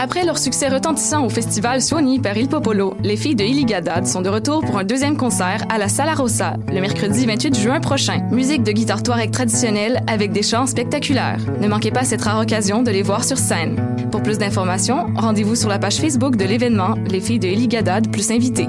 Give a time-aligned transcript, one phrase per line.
[0.00, 4.22] Après leur succès retentissant au festival Suoni par Il Popolo, les filles de Illigadad sont
[4.22, 8.26] de retour pour un deuxième concert à la Sala Rossa le mercredi 28 juin prochain.
[8.30, 11.40] Musique de guitare touareg traditionnelle avec des chants spectaculaires.
[11.60, 13.76] Ne manquez pas cette rare occasion de les voir sur scène.
[14.12, 18.30] Pour plus d'informations, rendez-vous sur la page Facebook de l'événement Les filles de Illigadad plus
[18.30, 18.68] invités.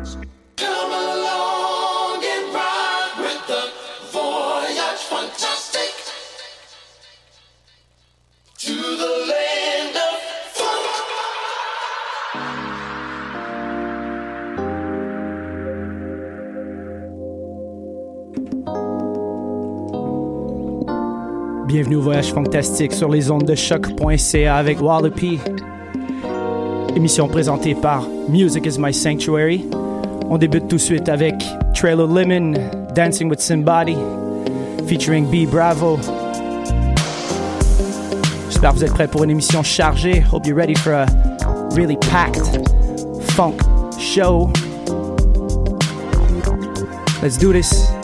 [22.01, 25.39] Voyage fantastique sur les ondes de choc.ca avec Wallopy.
[26.95, 29.65] Émission présentée par Music is My Sanctuary.
[30.29, 31.35] On débute tout de suite avec
[31.75, 32.53] Trailer Lemon,
[32.95, 33.95] Dancing with Somebody,
[34.87, 35.99] featuring B Bravo.
[38.49, 40.23] J'espère que vous êtes prêts pour une émission chargée.
[40.31, 41.05] Hope you're ready for a
[41.75, 42.67] really packed
[43.31, 43.57] funk
[43.99, 44.51] show.
[47.21, 48.00] Let's do this.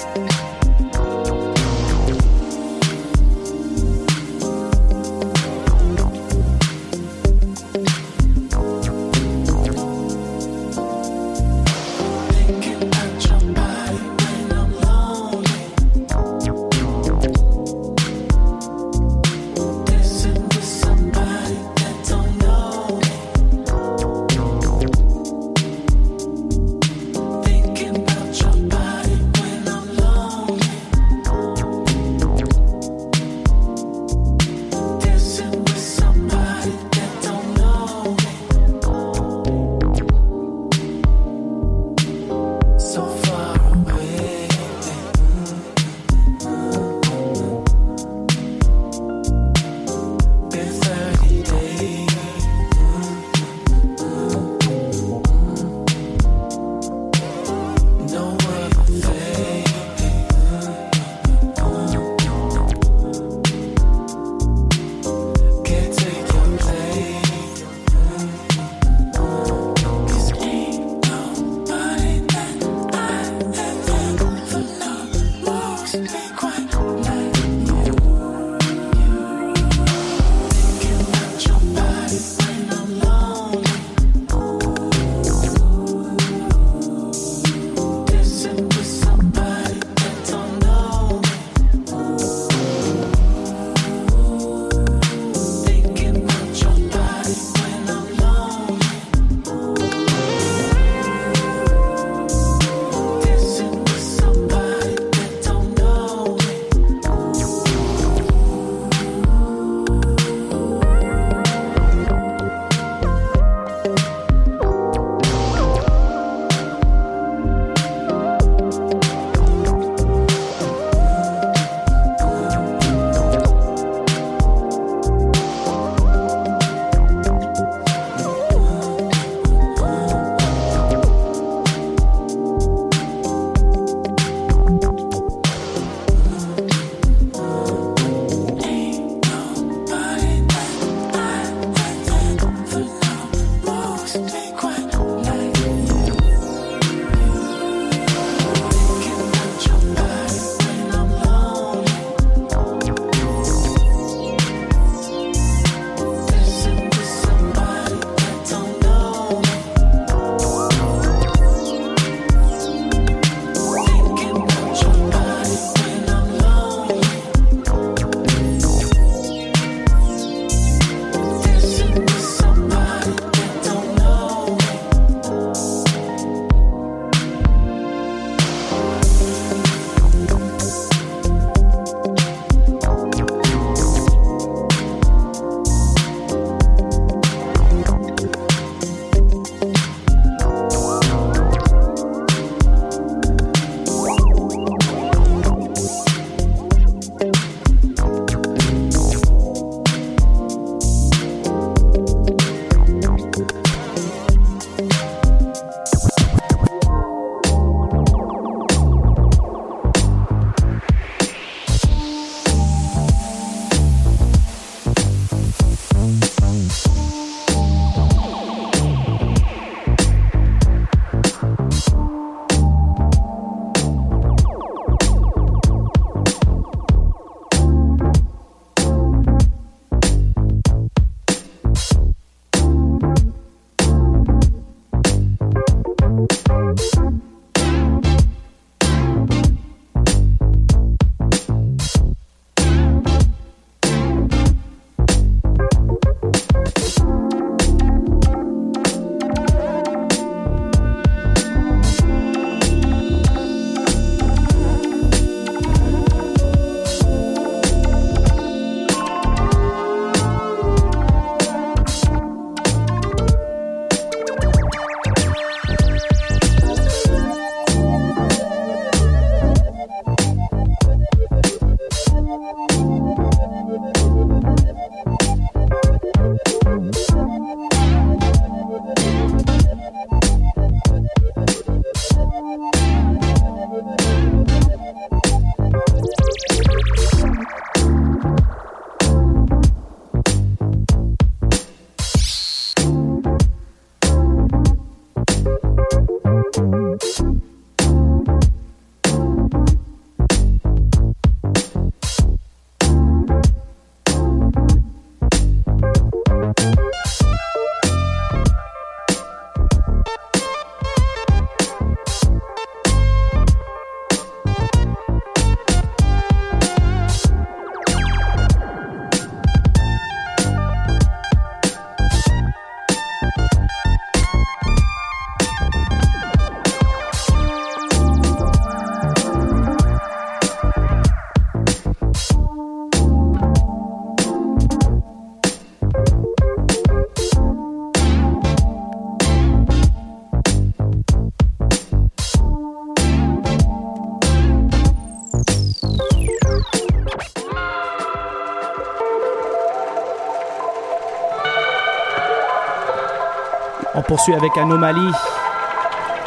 [354.18, 355.12] Poursuit avec Anomalie.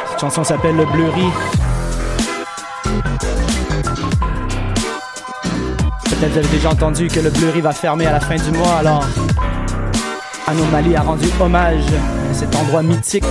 [0.09, 1.25] Cette chanson s'appelle Le Bleury.
[6.05, 8.75] Peut-être vous avez déjà entendu que le Bleury va fermer à la fin du mois,
[8.75, 9.03] alors
[10.47, 11.83] Anomalie a rendu hommage
[12.29, 13.25] à cet endroit mythique.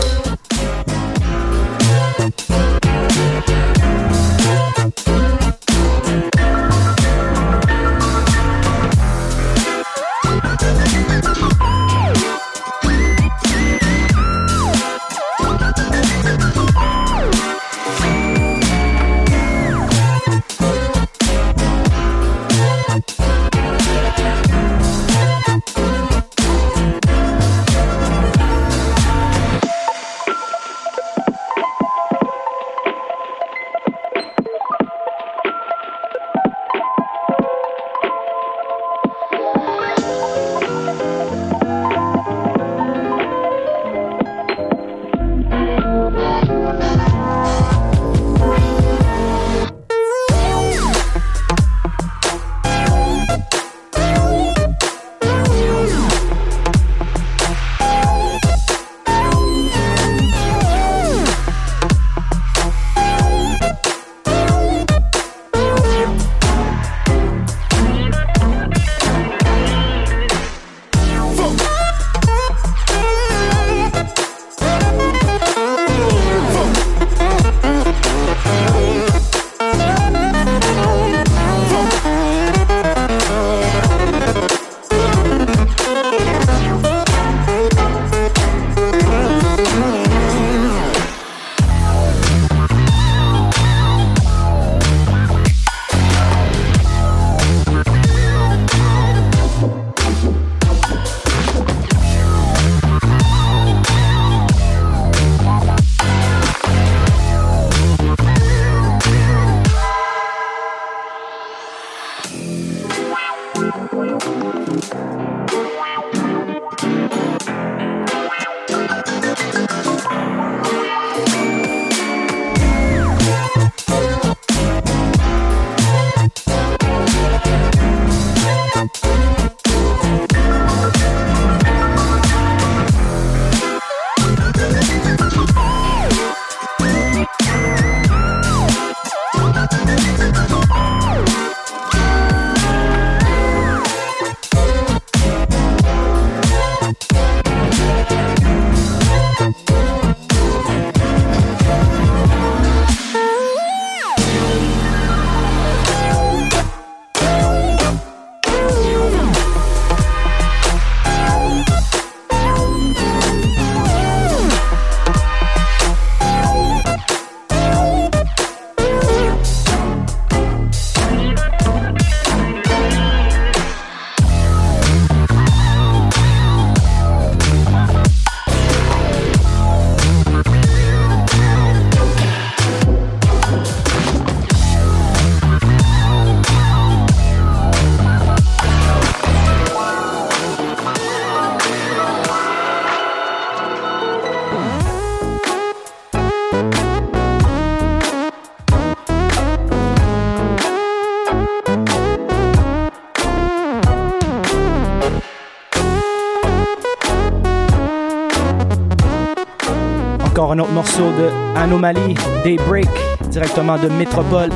[210.80, 212.88] Morceau de Anomaly, Daybreak,
[213.30, 214.48] directement de Métropole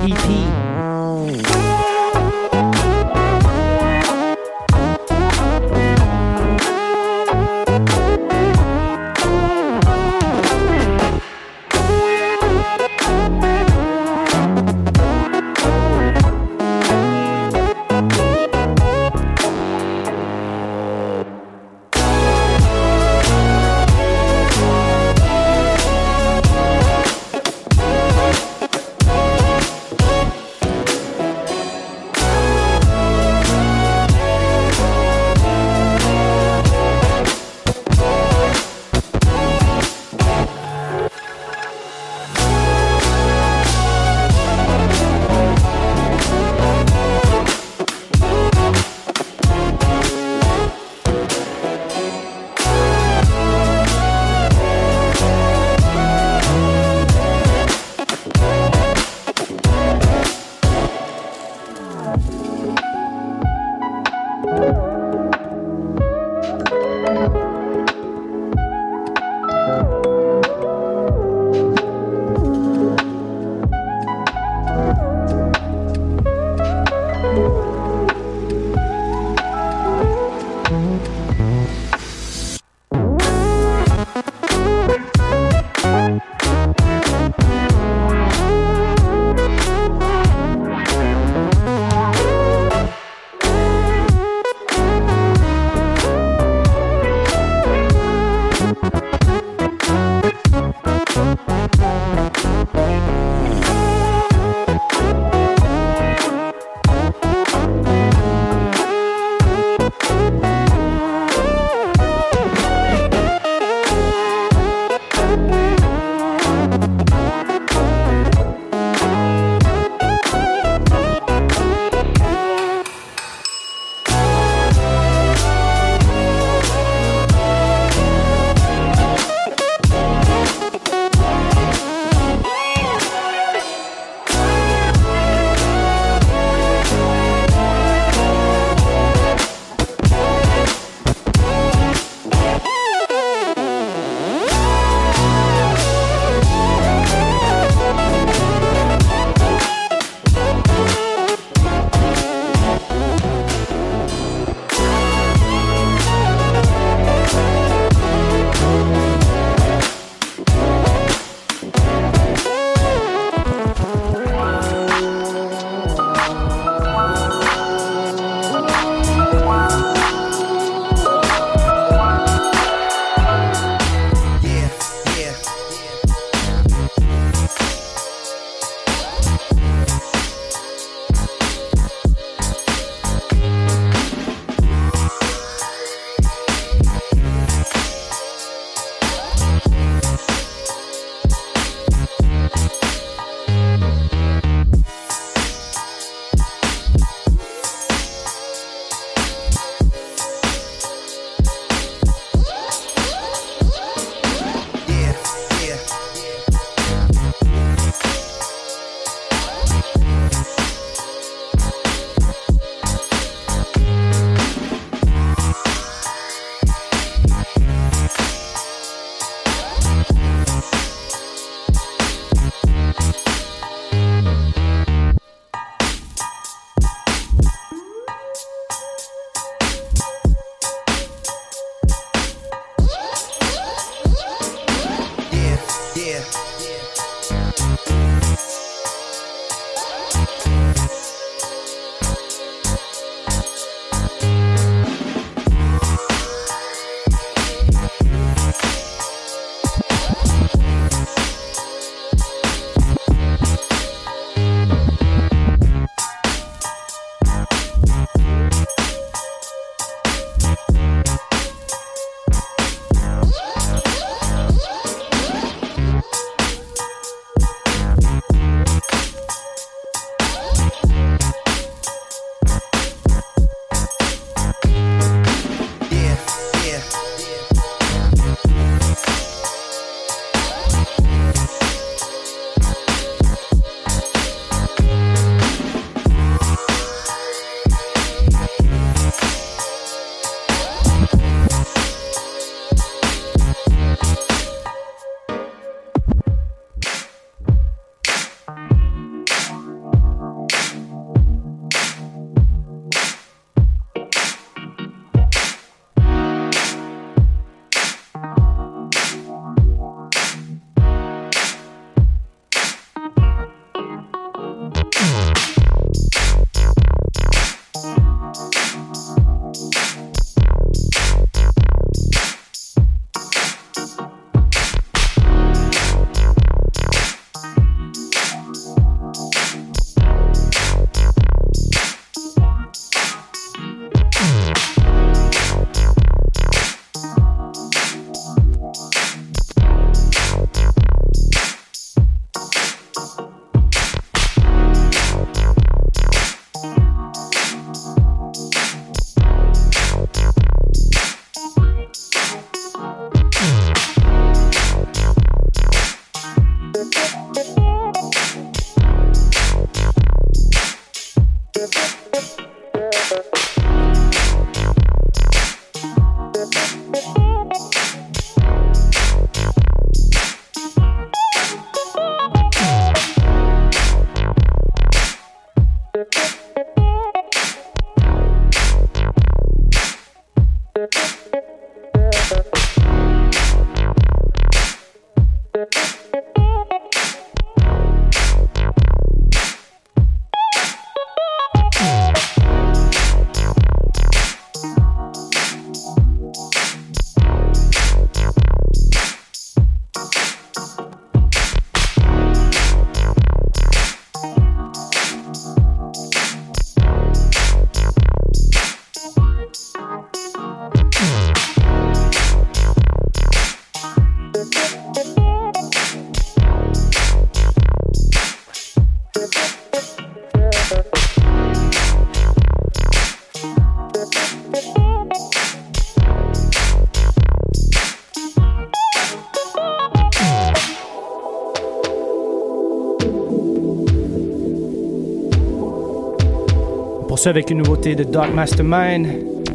[437.27, 439.07] Avec une nouveauté de Dark Mastermind,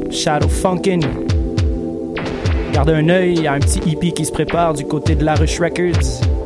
[0.09, 1.01] Shadow Funkin'.
[2.73, 5.23] Gardez un œil, il y a un petit EP qui se prépare du côté de
[5.23, 6.38] La Rush Records.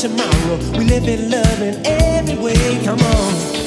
[0.00, 0.56] tomorrow.
[0.78, 2.82] We live in love in every way.
[2.86, 3.59] Come on.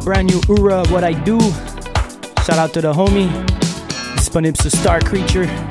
[0.00, 1.40] brand new Ura, What I Do.
[2.44, 3.30] Shout out to the homie,
[4.16, 5.69] Disponible Star Creature.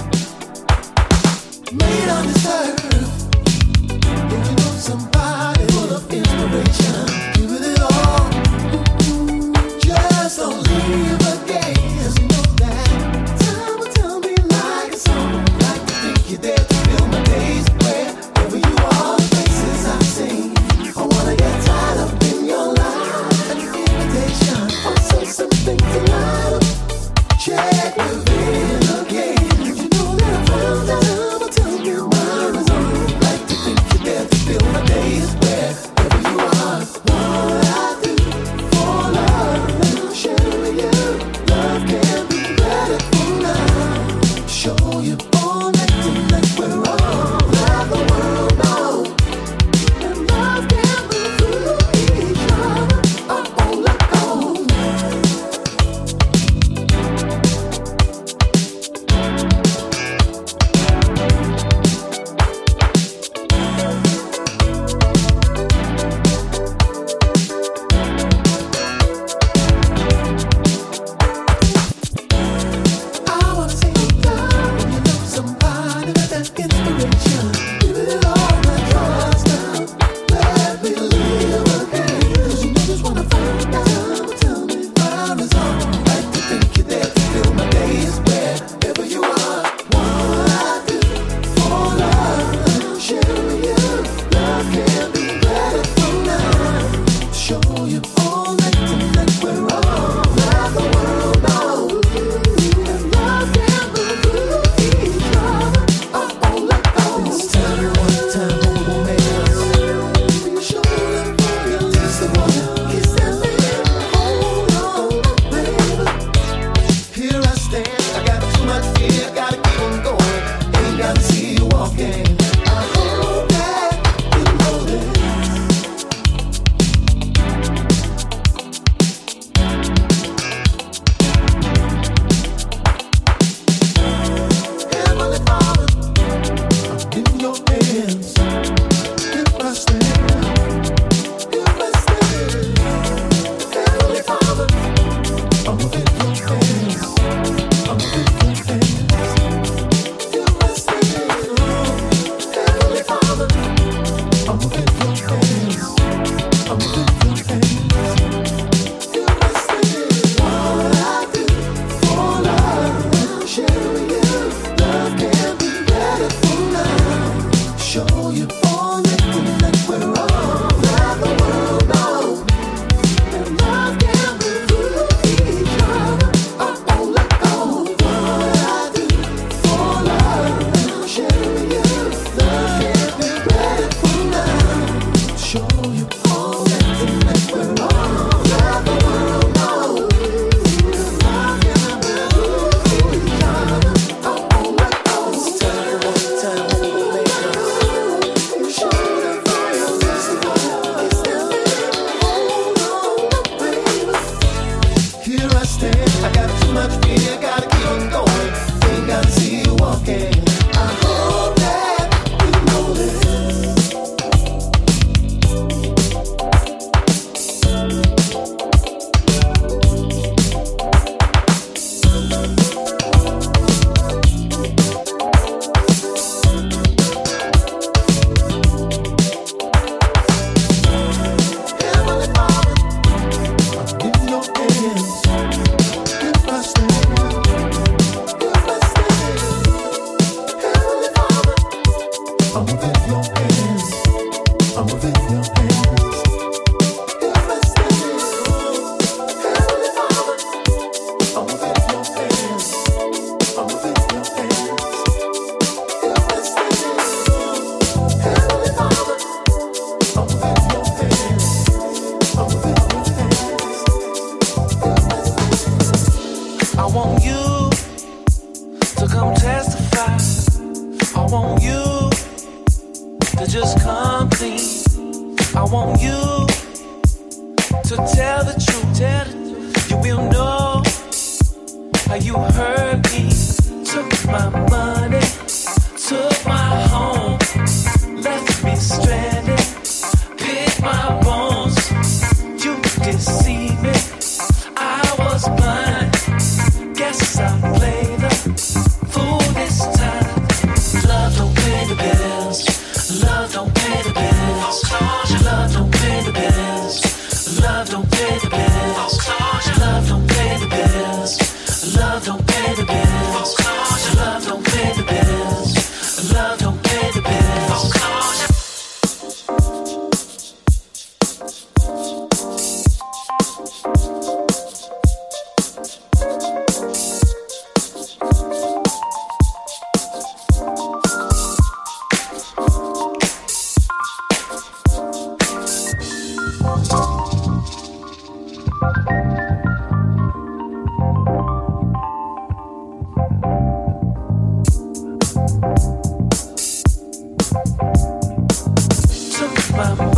[349.80, 350.09] mama.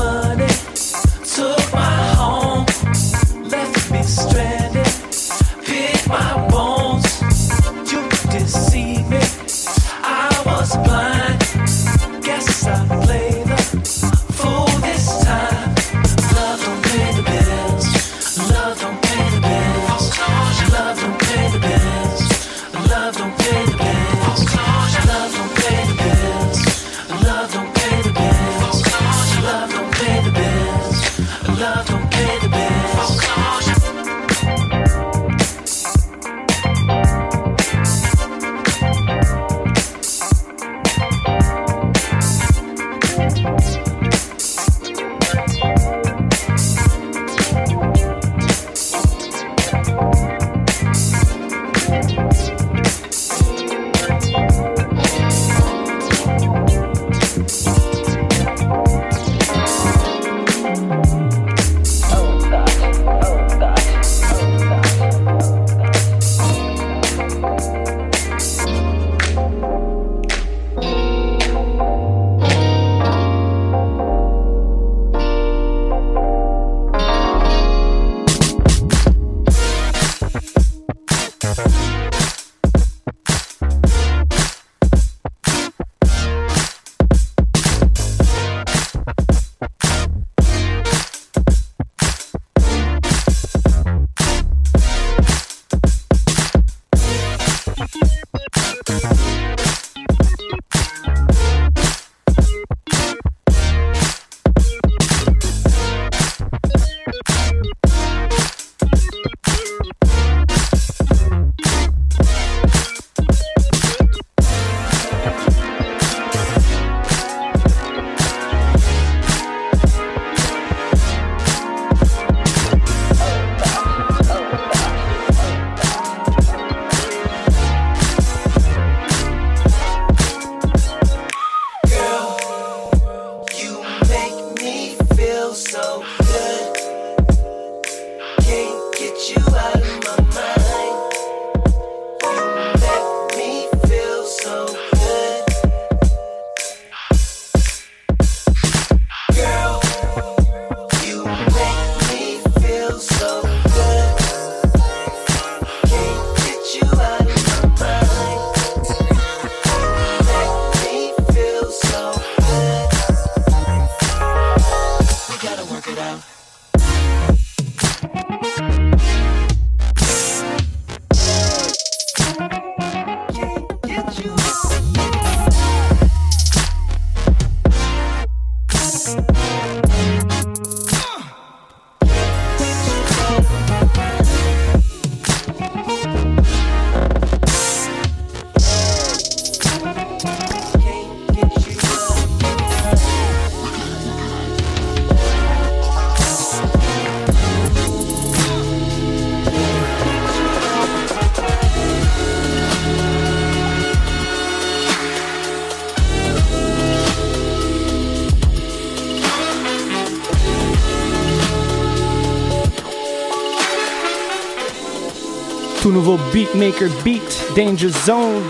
[216.11, 218.43] Nouveau Beatmaker Beat, Danger Zone.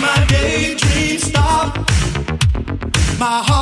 [0.00, 1.76] My daydreams stop.
[3.18, 3.61] My heart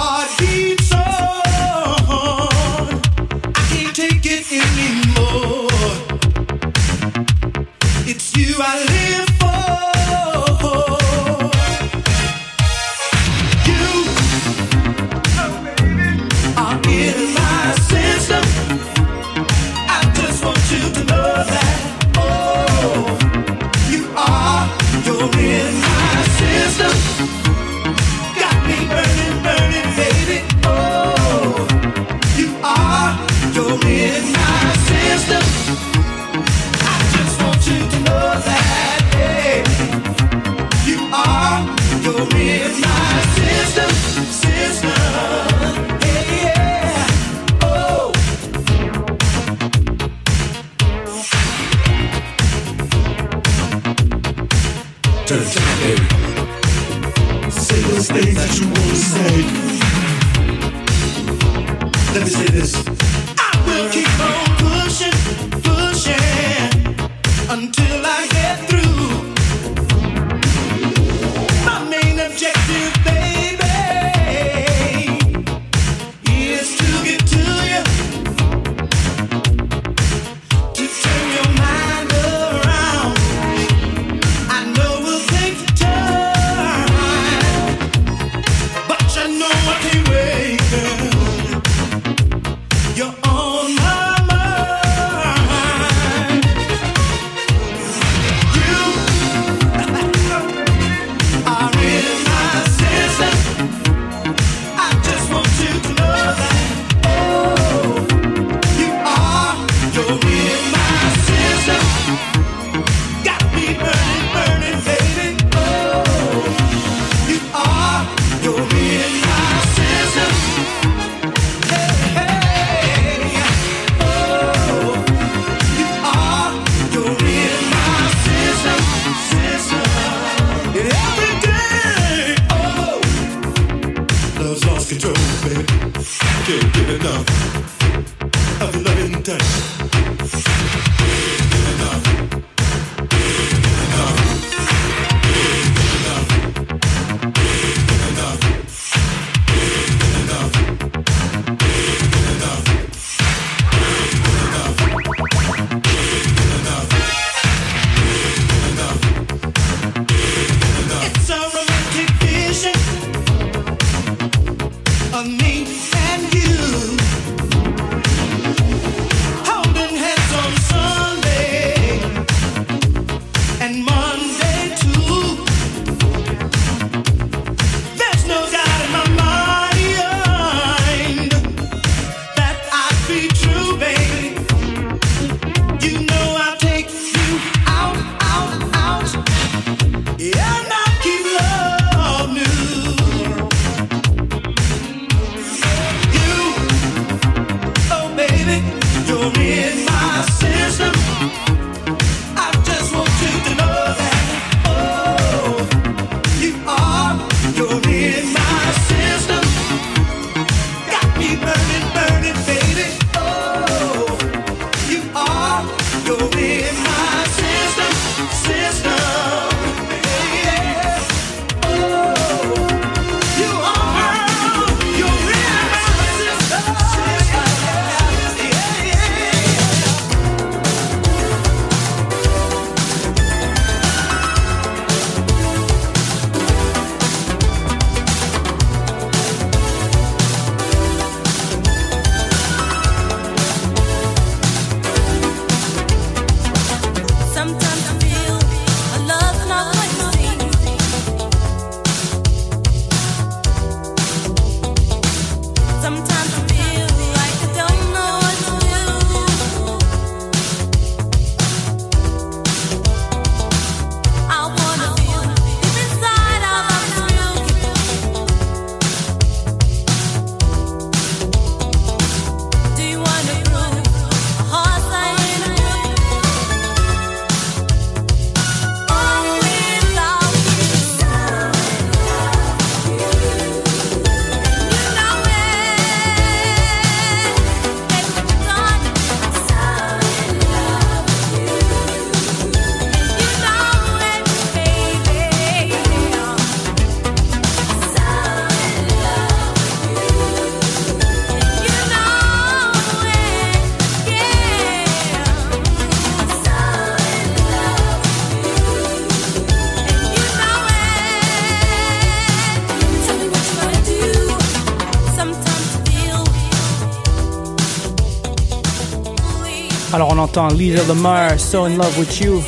[320.49, 322.41] Lisa Lamar, So in Love with You.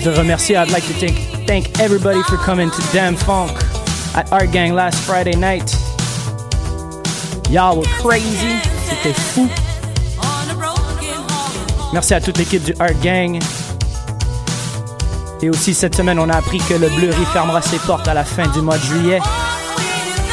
[0.00, 3.52] Je remercie, I'd like to thank, thank everybody for coming to Damn Funk
[4.14, 5.72] at Art Gang last Friday night.
[7.50, 9.48] Y'all were crazy, c'était fou.
[11.92, 13.38] Merci à toute l'équipe du Art Gang.
[15.42, 18.24] Et aussi cette semaine, on a appris que le Bleury fermera ses portes à la
[18.24, 19.20] fin du mois de juillet.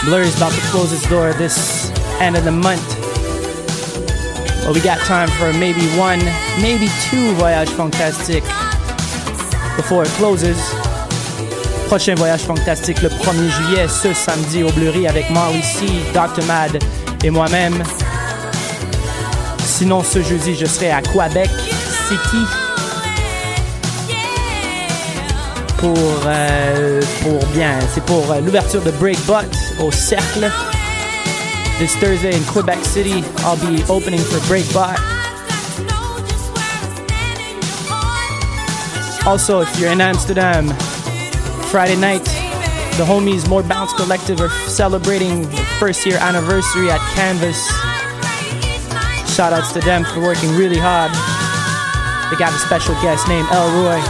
[0.05, 1.76] Blur is about to close its door this
[2.19, 2.95] end of the month.
[4.73, 6.19] We got time for maybe one,
[6.61, 8.43] maybe two Voyage Fantastique
[9.77, 10.57] before it closes.
[11.87, 16.43] Prochain Voyage Fantastique le 1er juillet, ce samedi au Bleury avec Marley C, Dr.
[16.45, 16.77] Mad
[17.23, 17.81] et moi-même.
[19.59, 21.49] Sinon, ce jeudi, je serai à Quebec
[22.09, 22.45] City
[25.77, 25.95] pour,
[26.25, 29.47] euh, pour bien, c'est pour euh, l'ouverture de Breakbot
[29.79, 30.51] au Cercle.
[31.79, 34.97] This Thursday in Quebec City, I'll be opening for Breakbot.
[39.27, 40.69] Also, if you're in Amsterdam,
[41.69, 42.23] Friday night,
[42.97, 47.63] the homies More Bounce Collective are celebrating the first year anniversary at Canvas.
[49.35, 51.11] Shout outs to them for working really hard.
[52.31, 54.01] They got a special guest named Elroy.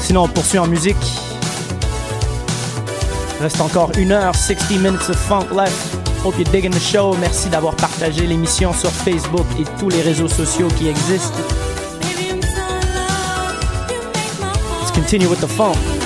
[0.00, 1.23] Sinon, on poursuit en musique.
[3.44, 5.74] Reste encore une heure, 60 minutes of funk left.
[6.24, 7.14] Hope you're digging the show.
[7.20, 11.36] Merci d'avoir partagé l'émission sur Facebook et tous les réseaux sociaux qui existent.
[14.80, 16.03] Let's continue with the funk.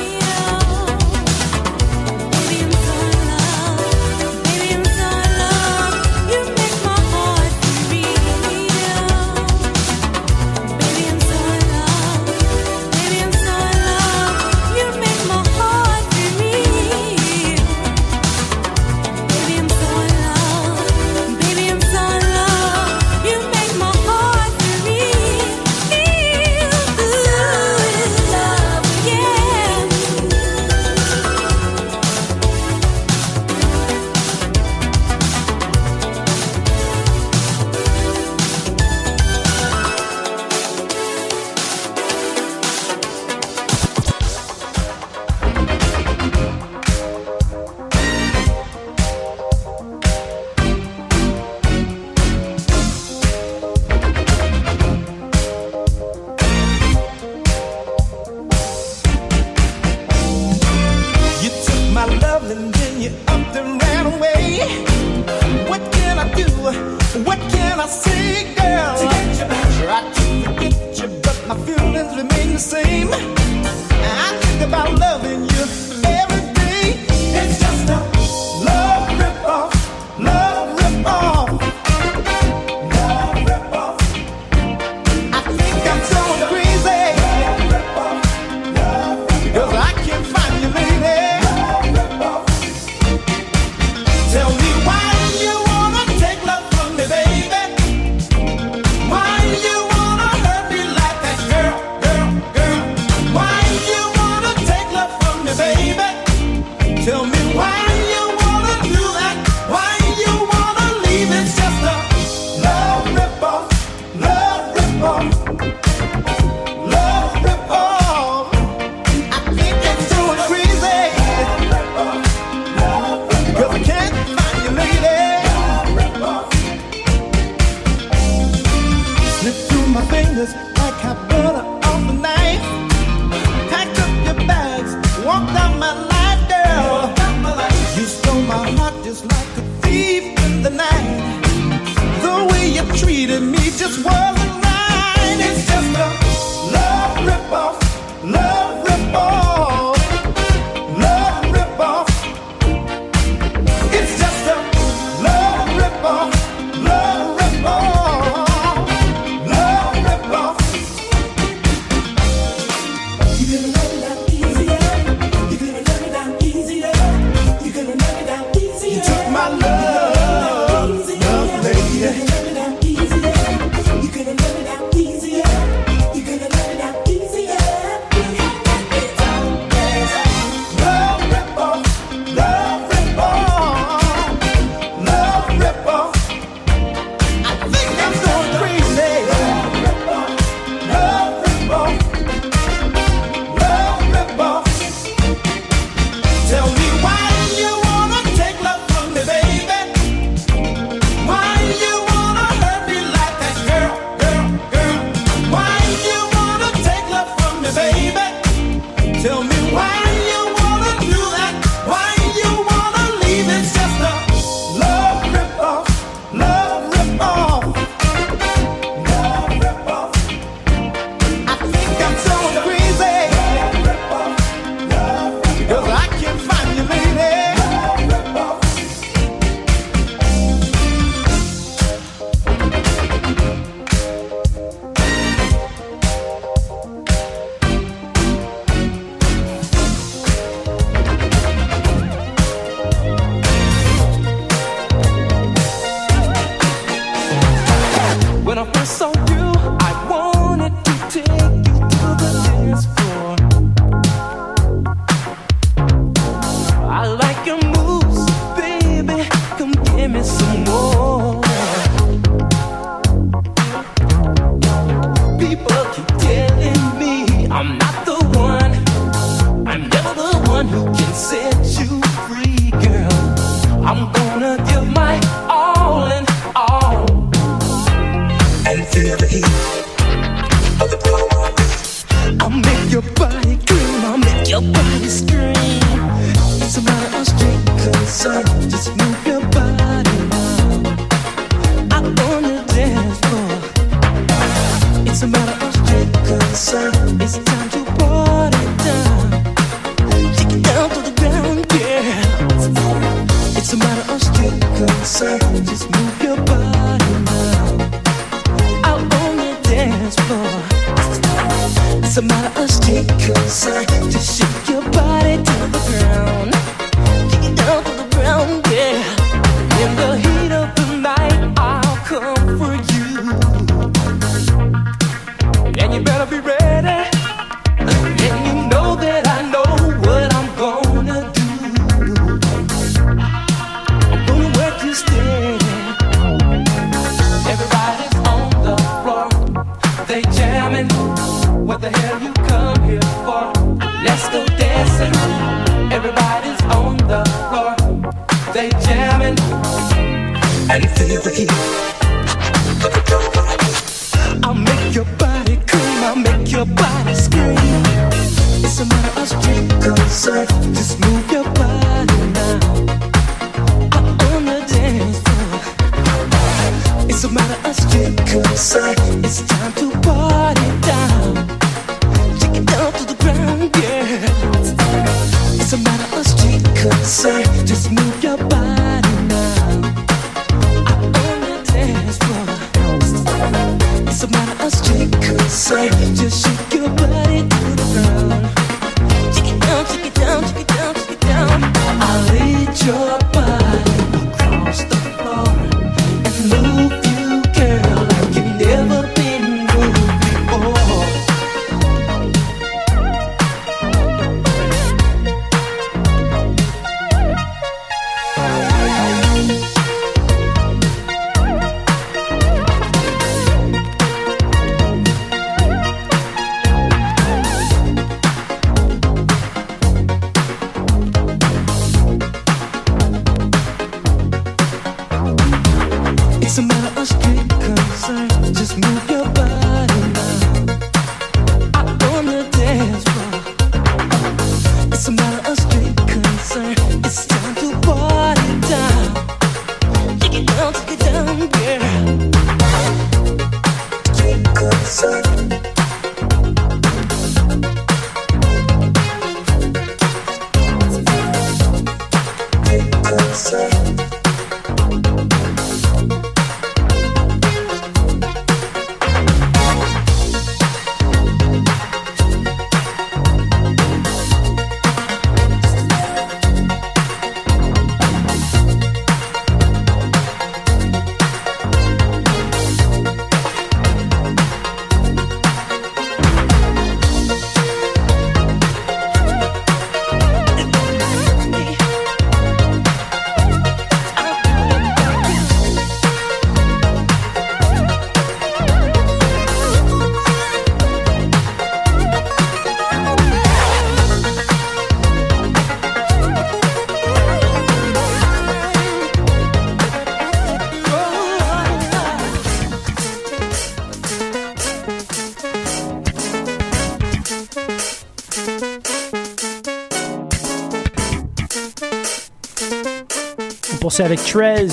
[513.98, 514.68] Poursuit avec Trez,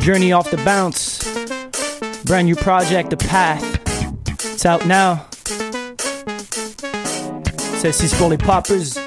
[0.00, 1.20] Journey Off the Bounce,
[2.24, 3.62] brand new project, The Path.
[4.52, 5.20] It's out now.
[7.80, 9.05] C'est pour les poppers.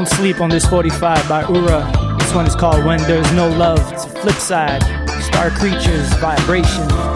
[0.00, 2.16] Don't Sleep on this 45 by Ura.
[2.18, 3.92] This one is called When There's No Love.
[3.92, 4.82] It's a flip side.
[5.22, 7.09] Star Creatures, Vibration.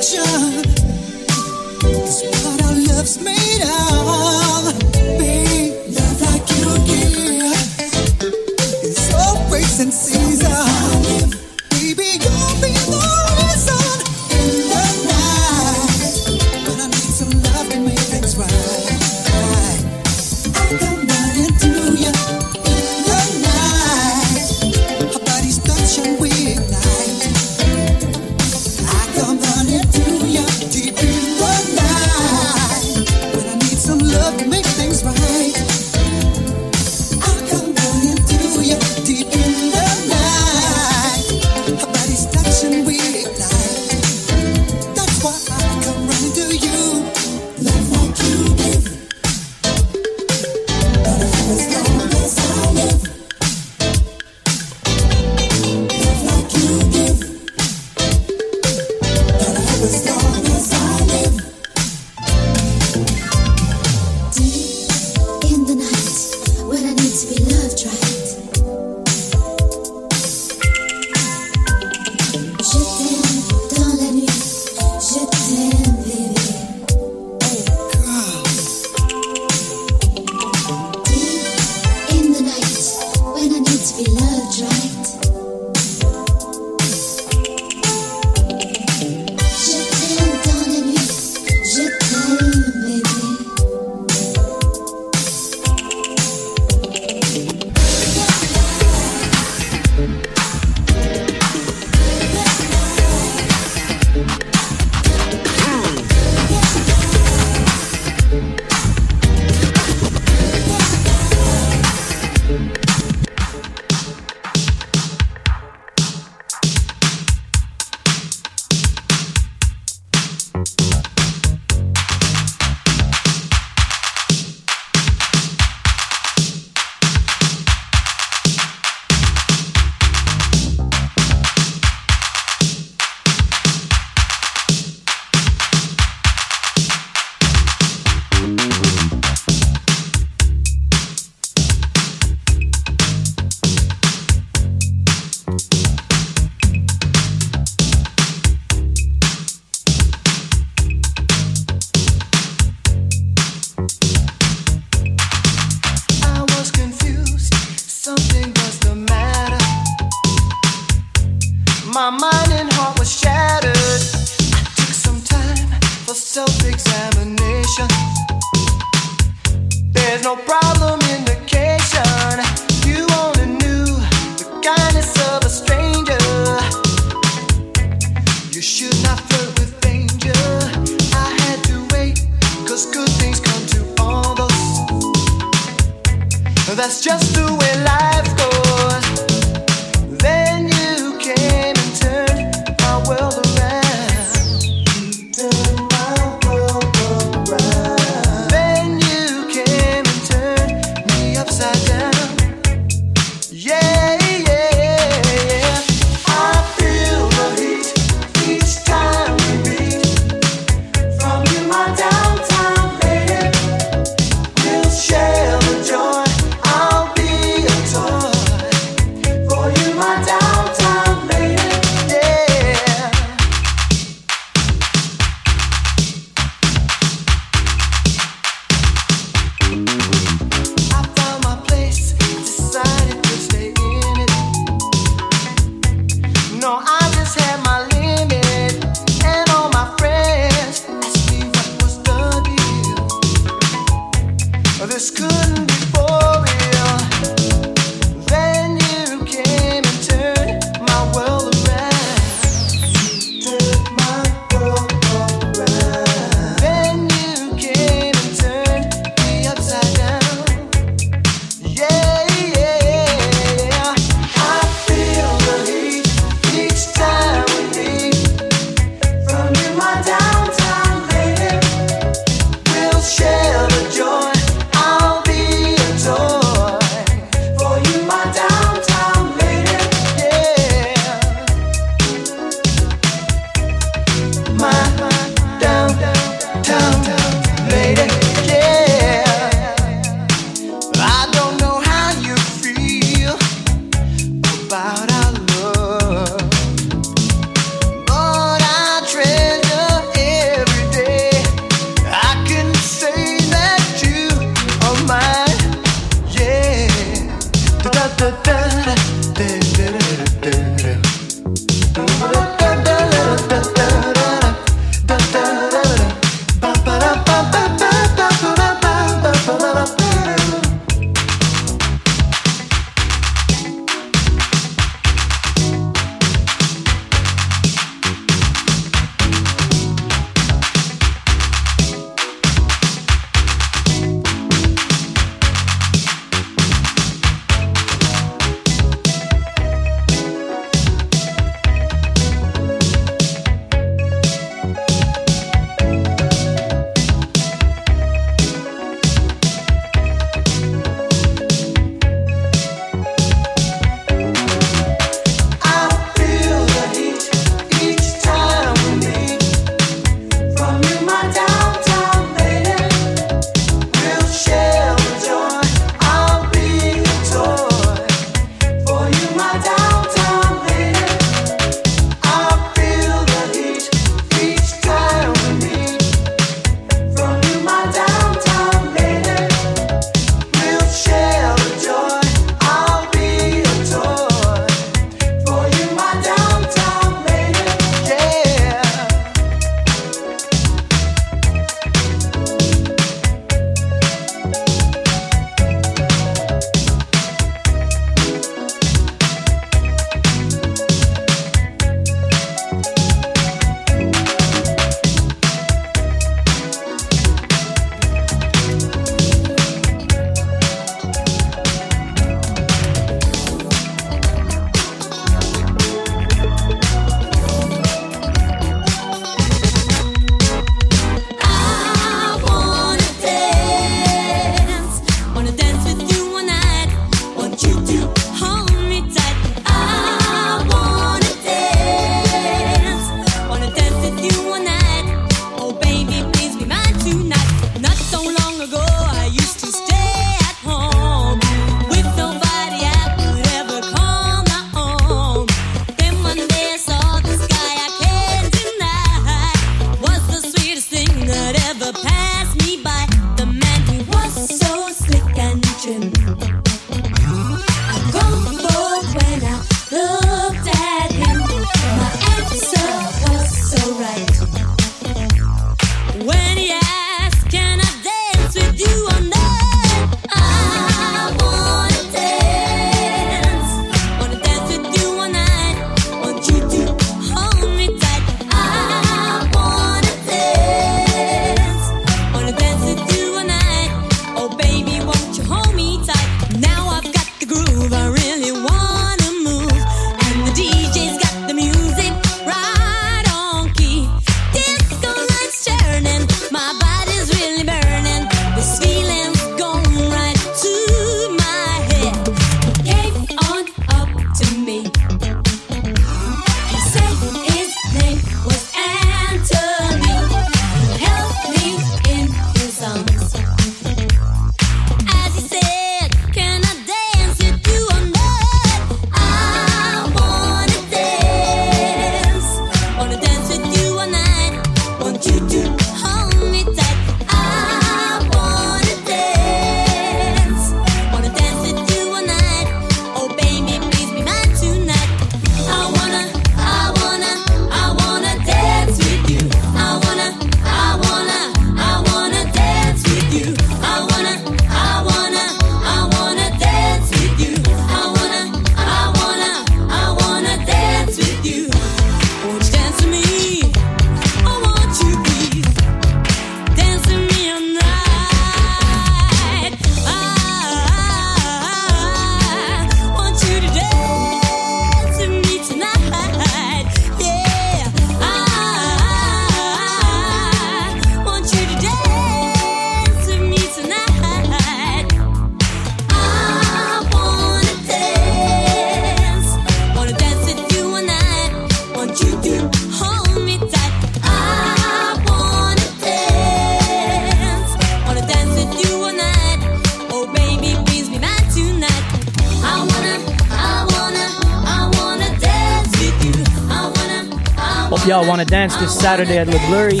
[598.80, 600.00] This Saturday at Le Blurry.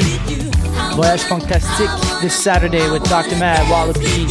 [0.96, 1.90] Voyage Fantastique
[2.22, 3.36] this Saturday with Dr.
[3.36, 4.26] Mad, Wallopy,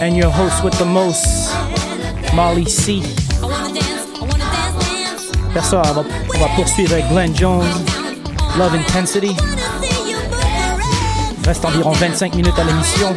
[0.00, 1.54] and your host with the most,
[2.34, 3.02] Molly C.
[5.50, 6.04] Après ça, on va,
[6.34, 7.66] on va poursuivre avec Glenn Jones,
[8.56, 9.36] Love Intensity.
[11.44, 13.14] Reste environ 25 minutes à l'émission.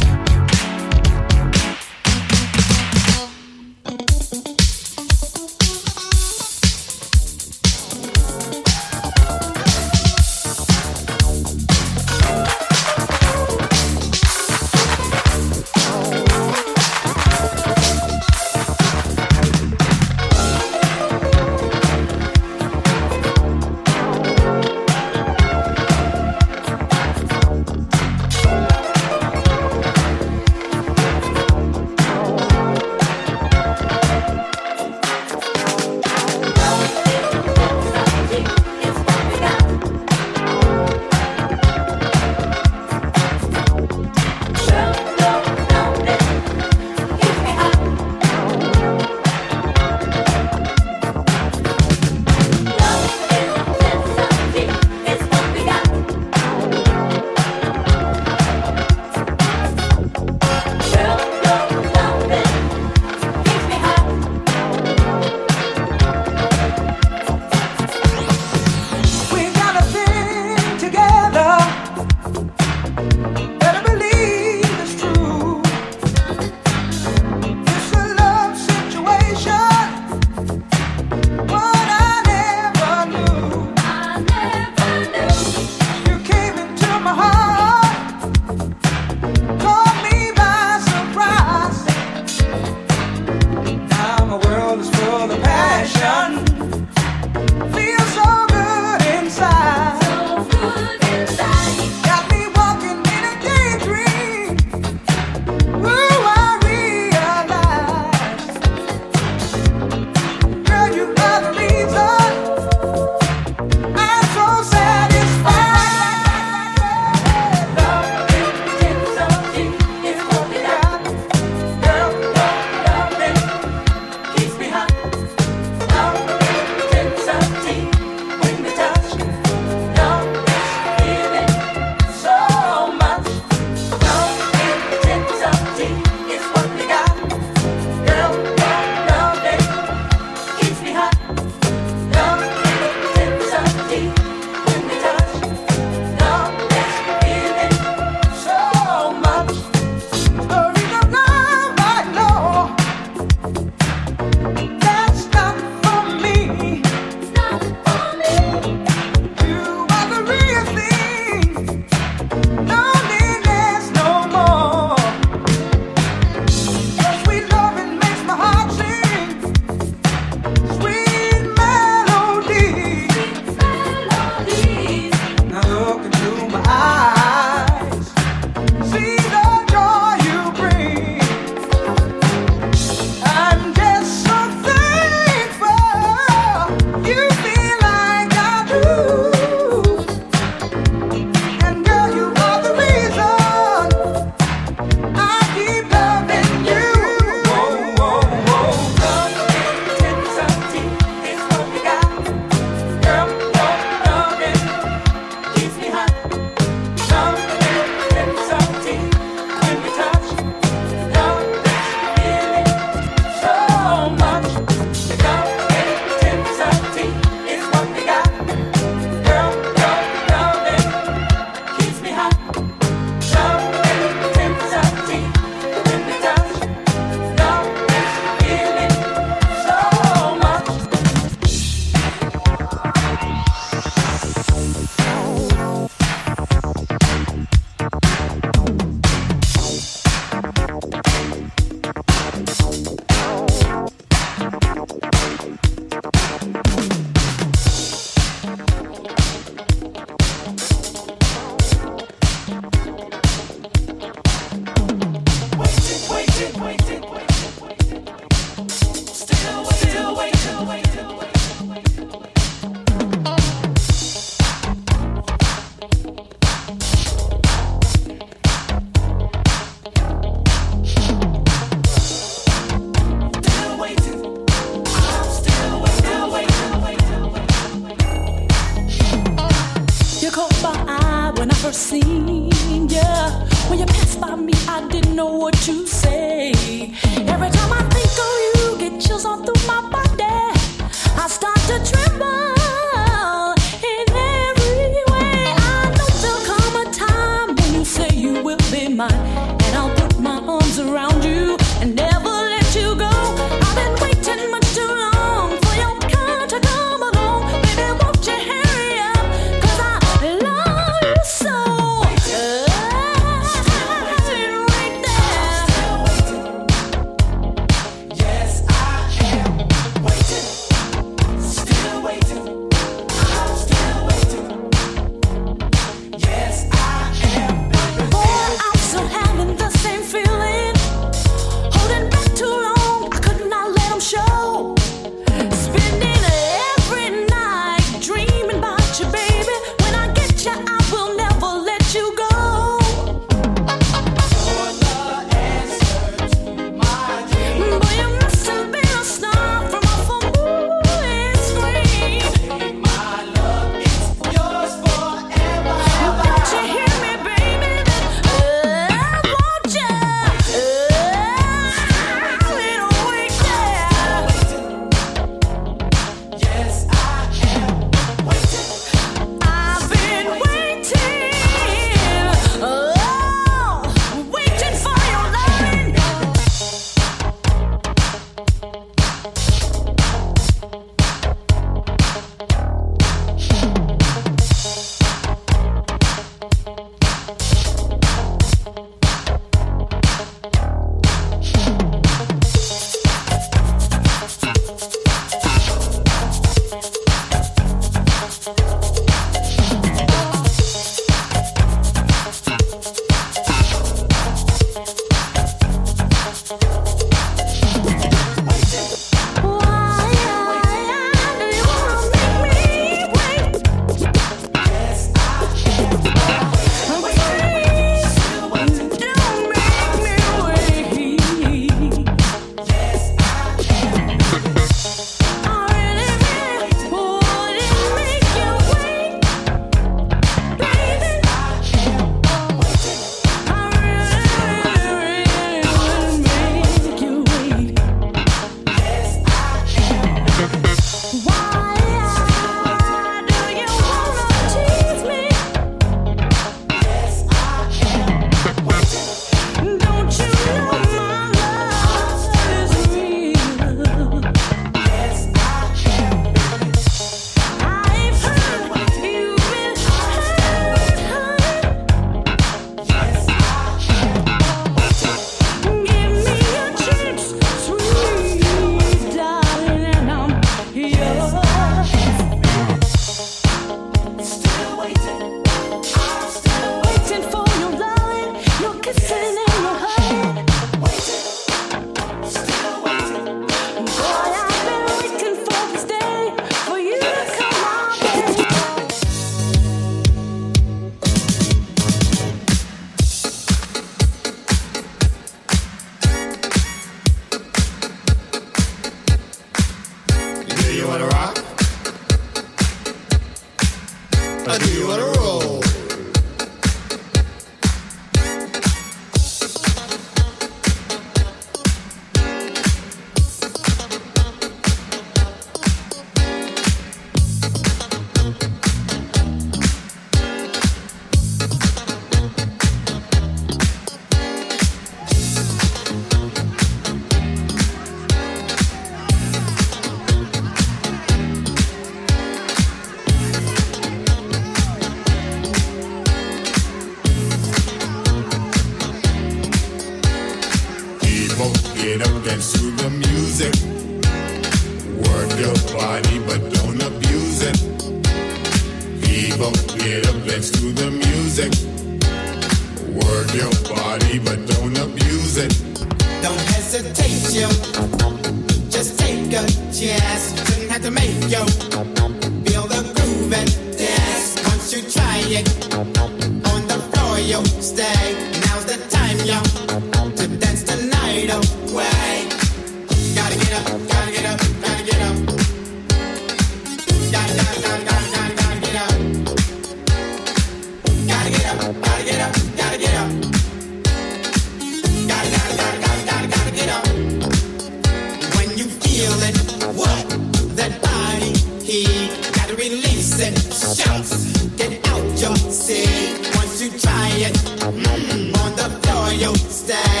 [599.21, 600.00] The floor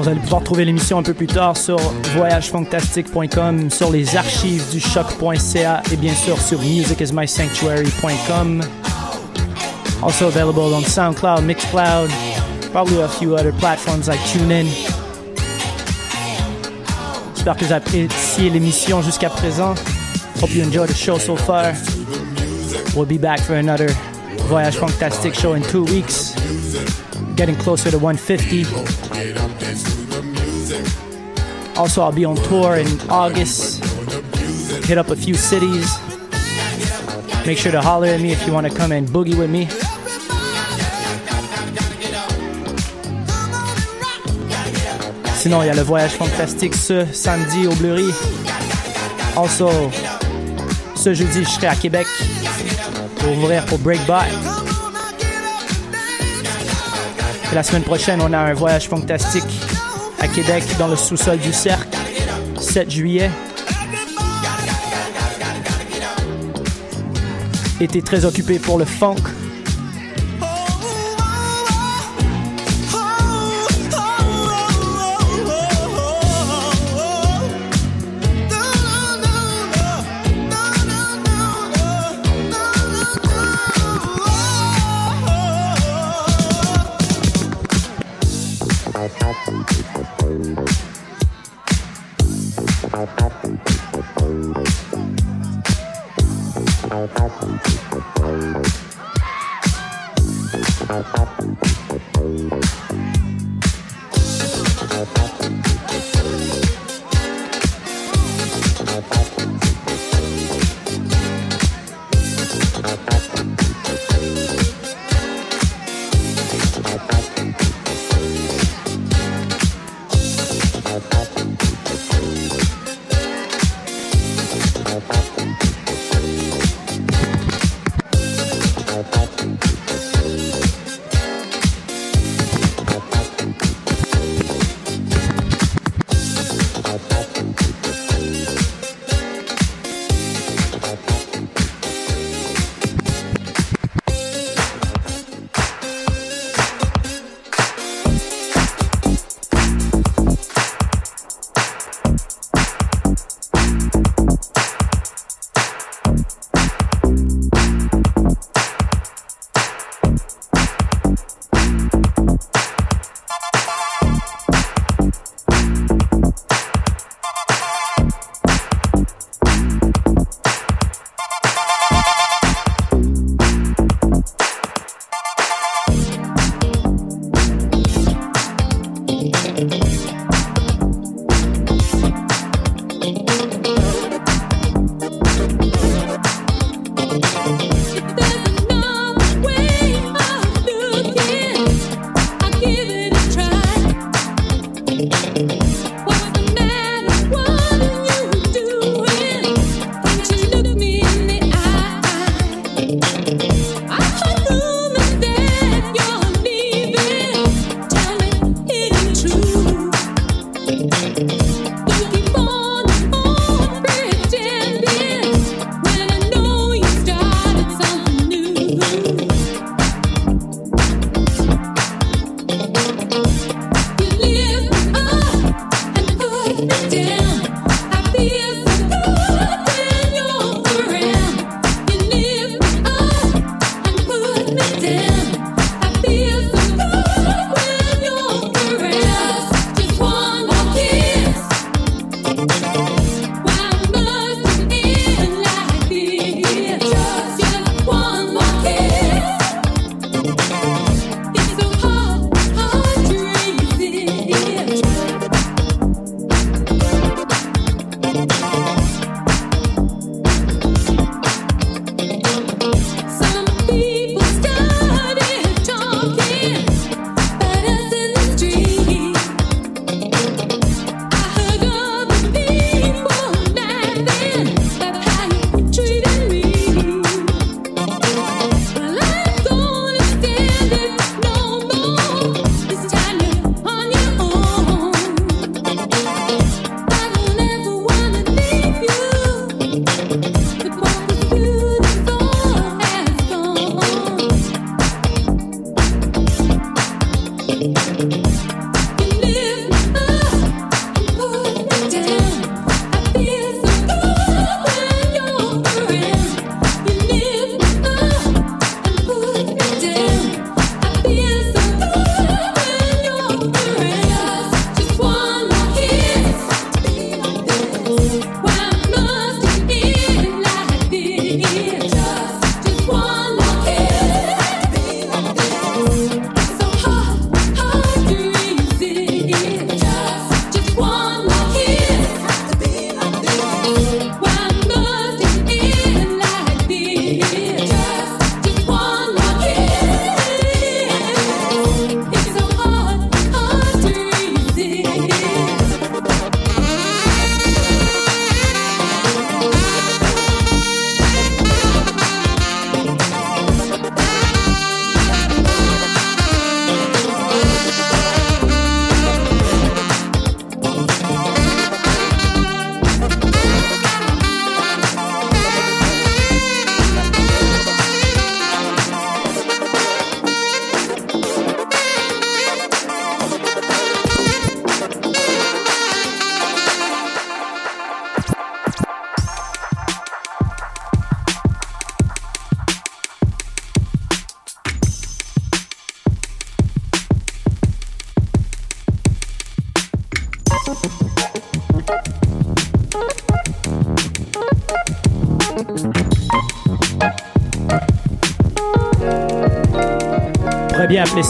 [0.00, 1.76] Vous allez pouvoir trouver l'émission un peu plus tard sur
[2.14, 8.62] voyagefantastique.com, sur les archives du choc.ca et bien sûr sur musicismysanctuary.com.
[10.02, 12.08] Also available on SoundCloud, Mixcloud,
[12.72, 14.64] probably a few other platforms like TuneIn.
[17.34, 19.74] J'espère que vous appréciez l'émission jusqu'à présent.
[20.40, 21.74] Hope you enjoyed the show so far.
[22.96, 23.90] We'll be back for another
[24.48, 26.34] Voyage Fantastic show in two weeks.
[27.36, 28.99] Getting closer to 150.
[31.80, 33.82] Also, I'll be on tour in August.
[34.84, 35.90] Hit up a few cities.
[37.46, 39.66] Make sure to holler at me if you want to come and boogie with me.
[45.36, 48.12] Sinon, il y a le voyage fantastique ce samedi au Bleury.
[49.34, 49.70] Also,
[50.94, 52.06] ce jeudi, je serai à Québec
[53.20, 54.28] pour ouvrir pour Breakbot.
[57.54, 59.69] La semaine prochaine, on a un voyage fantastique
[60.34, 61.96] Québec dans le sous-sol du Cercle,
[62.60, 63.30] 7 juillet.
[67.80, 69.16] Été très occupé pour le funk.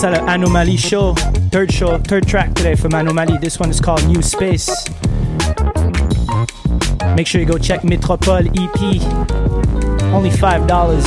[0.09, 1.15] Le Anomaly Show.
[1.51, 3.39] Third show, third track today from Anomaly.
[3.39, 4.69] This one is called New Space.
[7.17, 9.03] Make sure you go check Metropole EP.
[10.15, 11.05] Only five dollars.